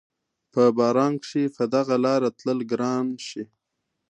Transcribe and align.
په 0.53 0.61
باران 0.77 1.13
کښې 1.23 1.43
په 1.55 1.63
دغه 1.75 1.95
لاره 2.05 2.29
تلل 2.37 2.59
ګران 2.71 3.05
شي 3.27 3.43